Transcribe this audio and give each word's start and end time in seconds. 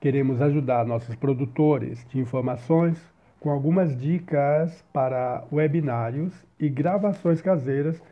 Queremos 0.00 0.40
ajudar 0.40 0.86
nossos 0.86 1.14
produtores 1.14 2.06
de 2.08 2.18
informações 2.18 2.98
com 3.38 3.50
algumas 3.50 3.94
dicas 3.94 4.82
para 4.92 5.44
webinários 5.52 6.32
e 6.58 6.70
gravações 6.70 7.42
caseiras 7.42 8.02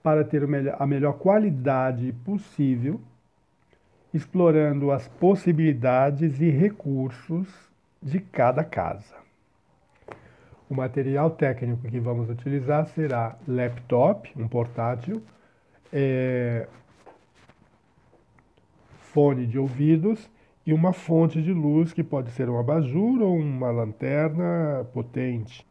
para 0.00 0.24
ter 0.24 0.44
a 0.78 0.86
melhor 0.86 1.14
qualidade 1.14 2.12
possível, 2.24 3.00
explorando 4.12 4.92
as 4.92 5.08
possibilidades 5.08 6.40
e 6.40 6.50
recursos 6.50 7.48
de 8.00 8.20
cada 8.20 8.62
casa. 8.62 9.23
O 10.68 10.74
material 10.74 11.30
técnico 11.30 11.88
que 11.88 12.00
vamos 12.00 12.30
utilizar 12.30 12.86
será 12.86 13.36
laptop, 13.46 14.32
um 14.36 14.48
portátil, 14.48 15.22
é, 15.92 16.66
fone 19.14 19.46
de 19.46 19.58
ouvidos 19.58 20.28
e 20.66 20.72
uma 20.72 20.92
fonte 20.92 21.42
de 21.42 21.52
luz 21.52 21.92
que 21.92 22.02
pode 22.02 22.30
ser 22.30 22.48
um 22.48 22.58
abajur 22.58 23.22
ou 23.22 23.36
uma 23.36 23.70
lanterna 23.70 24.86
potente. 24.92 25.66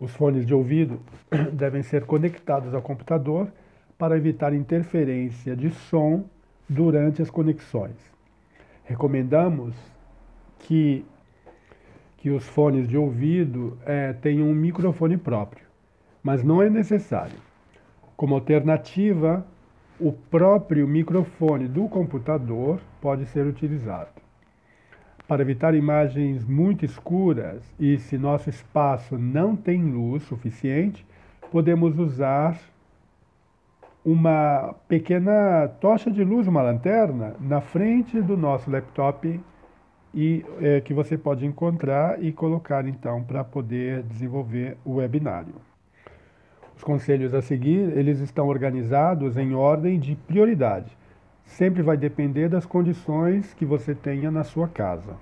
Os 0.00 0.10
fones 0.12 0.44
de 0.44 0.54
ouvido 0.54 1.00
devem 1.52 1.82
ser 1.82 2.04
conectados 2.04 2.74
ao 2.74 2.82
computador 2.82 3.50
para 3.96 4.16
evitar 4.16 4.52
interferência 4.52 5.56
de 5.56 5.70
som 5.70 6.24
durante 6.68 7.22
as 7.22 7.30
conexões. 7.30 7.96
Recomendamos 8.84 9.74
que, 10.60 11.04
que 12.26 12.30
os 12.30 12.44
fones 12.44 12.88
de 12.88 12.98
ouvido 12.98 13.78
é, 13.86 14.12
tenham 14.12 14.48
um 14.48 14.52
microfone 14.52 15.16
próprio, 15.16 15.64
mas 16.24 16.42
não 16.42 16.60
é 16.60 16.68
necessário. 16.68 17.38
Como 18.16 18.34
alternativa, 18.34 19.46
o 20.00 20.10
próprio 20.10 20.88
microfone 20.88 21.68
do 21.68 21.88
computador 21.88 22.80
pode 23.00 23.26
ser 23.26 23.46
utilizado. 23.46 24.10
Para 25.28 25.42
evitar 25.42 25.72
imagens 25.76 26.44
muito 26.44 26.84
escuras 26.84 27.62
e 27.78 27.96
se 27.96 28.18
nosso 28.18 28.50
espaço 28.50 29.16
não 29.16 29.54
tem 29.54 29.84
luz 29.84 30.24
suficiente, 30.24 31.06
podemos 31.52 31.96
usar 31.96 32.58
uma 34.04 34.74
pequena 34.88 35.68
tocha 35.80 36.10
de 36.10 36.24
luz, 36.24 36.48
uma 36.48 36.62
lanterna, 36.62 37.36
na 37.38 37.60
frente 37.60 38.20
do 38.20 38.36
nosso 38.36 38.68
laptop 38.68 39.40
e 40.16 40.42
é, 40.62 40.80
que 40.80 40.94
você 40.94 41.18
pode 41.18 41.44
encontrar 41.44 42.24
e 42.24 42.32
colocar 42.32 42.88
então 42.88 43.22
para 43.22 43.44
poder 43.44 44.02
desenvolver 44.02 44.78
o 44.82 44.94
webinário. 44.94 45.54
Os 46.74 46.82
conselhos 46.82 47.34
a 47.34 47.42
seguir, 47.42 47.96
eles 47.96 48.20
estão 48.20 48.48
organizados 48.48 49.36
em 49.36 49.54
ordem 49.54 50.00
de 50.00 50.16
prioridade. 50.16 50.96
Sempre 51.44 51.82
vai 51.82 51.98
depender 51.98 52.48
das 52.48 52.64
condições 52.64 53.52
que 53.52 53.66
você 53.66 53.94
tenha 53.94 54.30
na 54.30 54.42
sua 54.42 54.66
casa. 54.66 55.16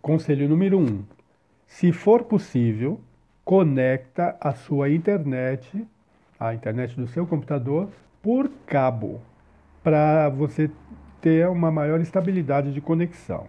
Conselho 0.00 0.48
número 0.48 0.78
1. 0.78 0.82
Um, 0.82 1.04
se 1.66 1.90
for 1.90 2.22
possível, 2.22 3.00
conecta 3.44 4.36
a 4.40 4.52
sua 4.52 4.90
internet, 4.90 5.84
a 6.38 6.54
internet 6.54 6.96
do 6.96 7.08
seu 7.08 7.26
computador, 7.26 7.88
por 8.22 8.48
cabo, 8.66 9.20
para 9.82 10.28
você 10.28 10.70
ter 11.26 11.48
uma 11.48 11.72
maior 11.72 12.00
estabilidade 12.00 12.72
de 12.72 12.80
conexão. 12.80 13.48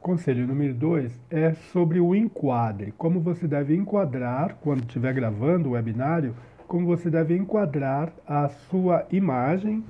Conselho 0.00 0.46
número 0.46 0.72
2 0.72 1.20
é 1.30 1.52
sobre 1.52 2.00
o 2.00 2.14
enquadre. 2.14 2.90
Como 2.96 3.20
você 3.20 3.46
deve 3.46 3.76
enquadrar, 3.76 4.56
quando 4.62 4.80
estiver 4.80 5.12
gravando 5.12 5.68
o 5.68 5.72
webinário, 5.72 6.34
como 6.66 6.86
você 6.86 7.10
deve 7.10 7.36
enquadrar 7.36 8.10
a 8.26 8.48
sua 8.48 9.06
imagem 9.12 9.84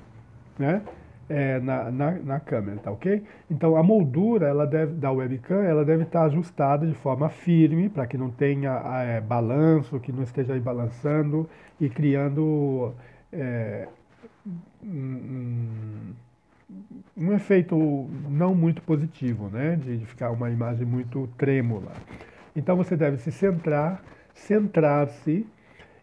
né, 0.59 0.81
é, 1.29 1.61
na, 1.61 1.89
na, 1.89 2.11
na, 2.11 2.39
câmera, 2.41 2.77
tá 2.79 2.91
ok? 2.91 3.23
Então 3.49 3.77
a 3.77 3.81
moldura 3.81 4.45
ela 4.45 4.67
deve, 4.67 4.95
da 4.95 5.13
webcam 5.13 5.63
ela 5.63 5.85
deve 5.85 6.03
estar 6.03 6.23
ajustada 6.23 6.85
de 6.85 6.93
forma 6.95 7.29
firme 7.29 7.87
para 7.87 8.05
que 8.05 8.17
não 8.17 8.29
tenha 8.29 8.81
é, 9.01 9.21
balanço, 9.21 9.97
que 10.01 10.11
não 10.11 10.23
esteja 10.23 10.51
aí 10.51 10.59
balançando 10.59 11.49
e 11.79 11.87
criando 11.87 12.93
é, 13.31 13.87
efeito 17.33 17.75
não 18.29 18.55
muito 18.55 18.81
positivo, 18.81 19.49
né? 19.49 19.75
De, 19.75 19.97
de 19.97 20.05
ficar 20.05 20.31
uma 20.31 20.49
imagem 20.49 20.85
muito 20.85 21.27
trêmula. 21.37 21.91
Então 22.55 22.75
você 22.75 22.95
deve 22.95 23.17
se 23.17 23.31
centrar, 23.31 24.01
centrar-se 24.33 25.45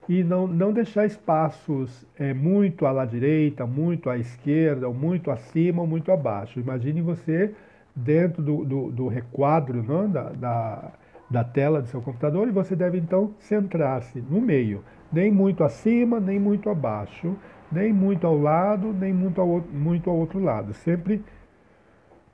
e 0.08 0.22
não, 0.22 0.46
não 0.46 0.72
deixar 0.72 1.06
espaços 1.06 2.06
é, 2.18 2.34
muito 2.34 2.86
à 2.86 3.04
direita, 3.04 3.66
muito 3.66 4.10
à 4.10 4.18
esquerda, 4.18 4.88
ou 4.88 4.94
muito 4.94 5.30
acima 5.30 5.80
ou 5.82 5.86
muito 5.86 6.10
abaixo. 6.10 6.60
Imagine 6.60 7.00
você 7.00 7.54
dentro 7.94 8.42
do, 8.42 8.64
do, 8.64 8.90
do 8.90 9.08
requadro 9.08 9.82
não, 9.82 10.10
da, 10.10 10.30
da, 10.30 10.92
da 11.30 11.44
tela 11.44 11.80
do 11.80 11.88
seu 11.88 12.00
computador 12.00 12.48
e 12.48 12.50
você 12.50 12.74
deve 12.74 12.98
então 12.98 13.34
centrar-se 13.38 14.20
no 14.20 14.40
meio, 14.40 14.82
nem 15.12 15.30
muito 15.30 15.62
acima, 15.62 16.18
nem 16.18 16.38
muito 16.38 16.70
abaixo 16.70 17.36
nem 17.72 17.92
muito 17.92 18.26
ao 18.26 18.38
lado, 18.38 18.92
nem 18.92 19.12
muito 19.12 19.40
ao, 19.40 19.64
muito 19.72 20.10
ao 20.10 20.16
outro 20.16 20.38
lado. 20.38 20.74
Sempre. 20.74 21.24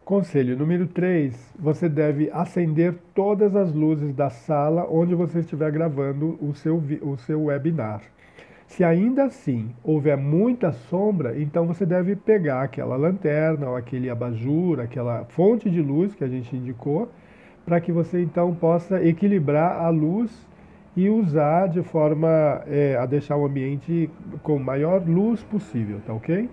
Conselho 0.04 0.56
número 0.56 0.86
3: 0.86 1.54
você 1.58 1.88
deve 1.88 2.30
acender 2.32 2.94
todas 3.14 3.54
as 3.54 3.72
luzes 3.72 4.12
da 4.14 4.30
sala 4.30 4.86
onde 4.90 5.14
você 5.14 5.40
estiver 5.40 5.70
gravando 5.70 6.38
o 6.40 6.54
seu, 6.54 6.82
o 7.02 7.16
seu 7.18 7.44
webinar. 7.44 8.02
Se 8.66 8.84
ainda 8.84 9.24
assim 9.24 9.70
houver 9.82 10.16
muita 10.16 10.72
sombra, 10.72 11.40
então 11.40 11.66
você 11.66 11.86
deve 11.86 12.16
pegar 12.16 12.62
aquela 12.62 12.96
lanterna 12.96 13.68
ou 13.68 13.76
aquele 13.76 14.10
abajur, 14.10 14.80
aquela 14.80 15.24
fonte 15.26 15.70
de 15.70 15.80
luz 15.80 16.14
que 16.14 16.24
a 16.24 16.28
gente 16.28 16.54
indicou, 16.54 17.10
para 17.64 17.80
que 17.80 17.92
você 17.92 18.20
então 18.20 18.54
possa 18.54 19.02
equilibrar 19.02 19.80
a 19.80 19.88
luz 19.88 20.30
e 20.96 21.08
usar 21.08 21.68
de 21.68 21.82
forma 21.82 22.62
é, 22.66 22.96
a 22.96 23.06
deixar 23.06 23.36
o 23.36 23.46
ambiente 23.46 24.10
com 24.42 24.58
maior 24.58 25.02
luz 25.06 25.42
possível, 25.42 26.00
tá 26.06 26.12
ok? 26.12 26.48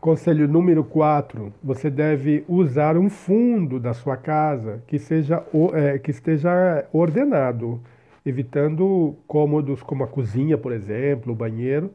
Conselho 0.00 0.46
número 0.46 0.84
4, 0.84 1.52
você 1.62 1.90
deve 1.90 2.44
usar 2.46 2.96
um 2.96 3.10
fundo 3.10 3.80
da 3.80 3.92
sua 3.92 4.16
casa 4.16 4.80
que, 4.86 4.98
seja, 4.98 5.42
é, 5.74 5.98
que 5.98 6.12
esteja 6.12 6.84
ordenado, 6.92 7.80
evitando 8.24 9.16
cômodos 9.26 9.82
como 9.82 10.04
a 10.04 10.06
cozinha, 10.06 10.56
por 10.56 10.72
exemplo, 10.72 11.32
o 11.32 11.36
banheiro, 11.36 11.90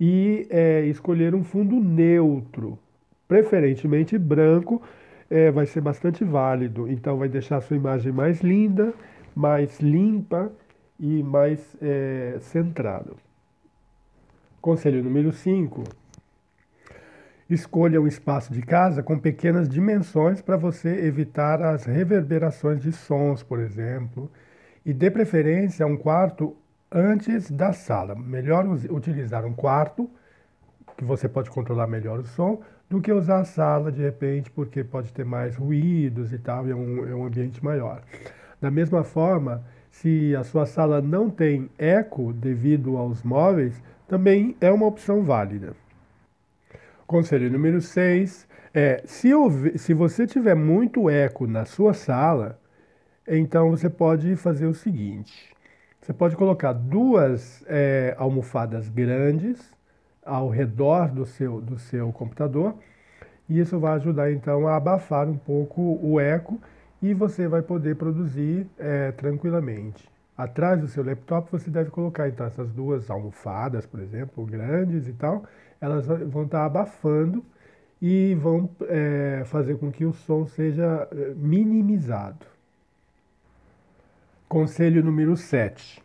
e 0.00 0.46
é, 0.50 0.84
escolher 0.86 1.34
um 1.34 1.44
fundo 1.44 1.76
neutro, 1.76 2.76
preferentemente 3.28 4.18
branco, 4.18 4.82
é, 5.30 5.50
vai 5.50 5.66
ser 5.66 5.80
bastante 5.80 6.24
válido. 6.24 6.90
Então 6.90 7.18
vai 7.18 7.28
deixar 7.28 7.58
a 7.58 7.60
sua 7.60 7.76
imagem 7.76 8.12
mais 8.12 8.40
linda 8.40 8.92
mais 9.38 9.78
limpa 9.78 10.50
e 10.98 11.22
mais 11.22 11.60
é, 11.80 12.38
centrada. 12.40 13.12
Conselho 14.60 15.00
número 15.00 15.30
5. 15.30 15.84
Escolha 17.48 18.00
um 18.00 18.08
espaço 18.08 18.52
de 18.52 18.60
casa 18.62 19.00
com 19.00 19.16
pequenas 19.16 19.68
dimensões 19.68 20.42
para 20.42 20.56
você 20.56 21.06
evitar 21.06 21.62
as 21.62 21.84
reverberações 21.84 22.82
de 22.82 22.90
sons, 22.90 23.44
por 23.44 23.60
exemplo, 23.60 24.28
e 24.84 24.92
dê 24.92 25.08
preferência 25.08 25.86
a 25.86 25.88
um 25.88 25.96
quarto 25.96 26.56
antes 26.90 27.48
da 27.48 27.72
sala. 27.72 28.16
Melhor 28.16 28.66
utilizar 28.90 29.46
um 29.46 29.54
quarto, 29.54 30.10
que 30.96 31.04
você 31.04 31.28
pode 31.28 31.48
controlar 31.48 31.86
melhor 31.86 32.18
o 32.18 32.24
som, 32.24 32.60
do 32.90 33.00
que 33.00 33.12
usar 33.12 33.38
a 33.38 33.44
sala 33.44 33.92
de 33.92 34.02
repente, 34.02 34.50
porque 34.50 34.82
pode 34.82 35.12
ter 35.12 35.24
mais 35.24 35.54
ruídos 35.54 36.32
e 36.32 36.38
tal, 36.38 36.66
e 36.66 36.72
é 36.72 36.74
um, 36.74 37.08
é 37.08 37.14
um 37.14 37.24
ambiente 37.24 37.64
maior. 37.64 38.02
Da 38.60 38.70
mesma 38.70 39.04
forma, 39.04 39.64
se 39.90 40.34
a 40.36 40.42
sua 40.44 40.66
sala 40.66 41.00
não 41.00 41.30
tem 41.30 41.70
eco 41.78 42.32
devido 42.32 42.96
aos 42.96 43.22
móveis, 43.22 43.82
também 44.06 44.56
é 44.60 44.70
uma 44.70 44.86
opção 44.86 45.22
válida. 45.22 45.74
Conselho 47.06 47.50
número 47.50 47.80
6 47.80 48.46
é: 48.74 49.02
se, 49.06 49.30
se 49.76 49.94
você 49.94 50.26
tiver 50.26 50.54
muito 50.54 51.08
eco 51.08 51.46
na 51.46 51.64
sua 51.64 51.94
sala, 51.94 52.58
então 53.26 53.70
você 53.70 53.88
pode 53.88 54.34
fazer 54.36 54.66
o 54.66 54.74
seguinte: 54.74 55.54
você 56.00 56.12
pode 56.12 56.36
colocar 56.36 56.72
duas 56.72 57.64
é, 57.66 58.14
almofadas 58.18 58.88
grandes 58.88 59.72
ao 60.24 60.48
redor 60.48 61.08
do 61.08 61.24
seu, 61.24 61.60
do 61.60 61.78
seu 61.78 62.12
computador, 62.12 62.74
e 63.48 63.58
isso 63.58 63.78
vai 63.78 63.94
ajudar 63.94 64.30
então 64.32 64.66
a 64.66 64.76
abafar 64.76 65.28
um 65.28 65.36
pouco 65.36 65.98
o 66.02 66.20
eco 66.20 66.60
e 67.02 67.14
você 67.14 67.46
vai 67.46 67.62
poder 67.62 67.96
produzir 67.96 68.66
é, 68.78 69.12
tranquilamente. 69.12 70.08
Atrás 70.36 70.80
do 70.80 70.86
seu 70.86 71.04
laptop 71.04 71.50
você 71.50 71.70
deve 71.70 71.90
colocar 71.90 72.28
então 72.28 72.46
essas 72.46 72.70
duas 72.70 73.10
almofadas, 73.10 73.86
por 73.86 74.00
exemplo, 74.00 74.44
grandes 74.46 75.08
e 75.08 75.12
tal, 75.12 75.44
elas 75.80 76.06
vão 76.06 76.44
estar 76.44 76.64
abafando 76.64 77.44
e 78.00 78.34
vão 78.34 78.70
é, 78.82 79.42
fazer 79.46 79.76
com 79.78 79.90
que 79.90 80.04
o 80.04 80.12
som 80.12 80.46
seja 80.46 81.08
é, 81.10 81.34
minimizado. 81.34 82.46
Conselho 84.48 85.04
número 85.04 85.36
7. 85.36 86.02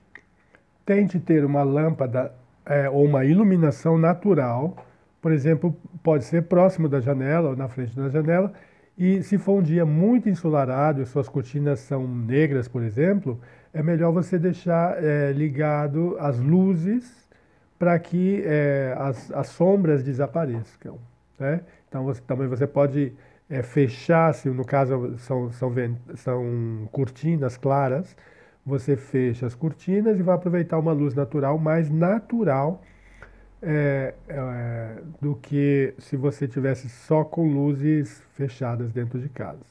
tente 0.86 1.20
ter 1.20 1.46
uma 1.46 1.64
lâmpada 1.64 2.34
é, 2.66 2.90
ou 2.90 3.06
uma 3.06 3.24
iluminação 3.24 3.98
natural, 3.98 4.76
por 5.22 5.32
exemplo, 5.32 5.76
pode 6.04 6.26
ser 6.26 6.44
próximo 6.44 6.90
da 6.90 7.00
janela 7.00 7.52
ou 7.52 7.56
na 7.56 7.70
frente 7.70 7.96
da 7.96 8.10
janela, 8.10 8.54
e 8.98 9.24
se 9.24 9.38
for 9.38 9.60
um 9.60 9.62
dia 9.62 9.86
muito 9.86 10.30
ensolarado 10.30 11.02
e 11.02 11.06
suas 11.06 11.28
cortinas 11.28 11.80
são 11.80 12.08
negras, 12.08 12.68
por 12.68 12.84
exemplo, 12.84 13.40
é 13.74 13.82
melhor 13.82 14.12
você 14.12 14.38
deixar 14.38 15.04
é, 15.04 15.32
ligado 15.32 16.16
as 16.20 16.40
luzes 16.40 17.28
para 17.80 17.98
que 17.98 18.44
é, 18.46 18.96
as, 18.98 19.32
as, 19.32 19.48
sombras 19.48 20.04
desapareçam. 20.04 21.00
Né? 21.40 21.62
Então 21.90 22.04
você, 22.04 22.22
também 22.22 22.48
você 22.48 22.68
pode 22.68 23.14
é, 23.50 23.64
fechar, 23.64 24.34
se 24.34 24.48
no 24.50 24.64
caso 24.64 25.18
são, 25.18 25.52
são, 25.52 25.74
são 26.16 26.88
cortinas 26.92 27.58
claras, 27.58 28.16
você 28.64 28.96
fecha 28.96 29.48
as 29.48 29.56
cortinas 29.56 30.20
e 30.20 30.24
vai 30.24 30.36
aproveitar 30.36 30.78
uma 30.78 30.94
luz 30.94 31.16
natural 31.16 31.58
mais 31.58 31.90
natural 31.90 32.82
do 35.24 35.36
que 35.36 35.94
se 36.00 36.18
você 36.18 36.50
tivesse 36.50 36.90
só 36.90 37.24
com 37.24 37.48
luzes 37.48 38.22
fechadas 38.34 38.92
dentro 38.92 39.18
de 39.18 39.30
casa. 39.30 39.62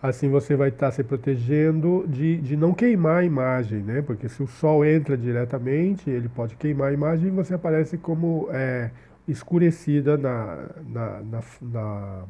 Assim 0.00 0.30
você 0.30 0.54
vai 0.54 0.68
estar 0.68 0.92
se 0.92 1.02
protegendo 1.02 2.06
de, 2.08 2.36
de 2.38 2.56
não 2.56 2.72
queimar 2.72 3.18
a 3.18 3.24
imagem, 3.24 3.82
né? 3.82 4.00
Porque 4.00 4.28
se 4.28 4.40
o 4.42 4.46
sol 4.46 4.84
entra 4.84 5.16
diretamente, 5.16 6.08
ele 6.08 6.28
pode 6.28 6.54
queimar 6.54 6.90
a 6.90 6.92
imagem 6.92 7.28
e 7.28 7.30
você 7.30 7.54
aparece 7.54 7.98
como 7.98 8.48
é, 8.52 8.90
escurecida 9.26 10.16
na, 10.16 10.68
na, 10.86 11.20
na, 11.20 11.42
na, 11.60 12.24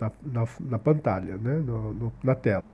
na, 0.00 0.48
na, 0.58 0.78
pantalha, 0.78 1.36
né? 1.36 1.62
No, 1.64 1.92
no, 1.92 2.12
na 2.24 2.34
tela. 2.34 2.64